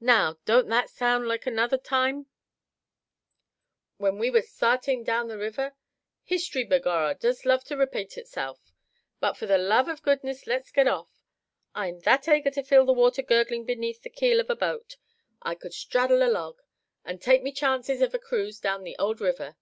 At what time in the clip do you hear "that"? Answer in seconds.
0.68-0.90, 12.00-12.26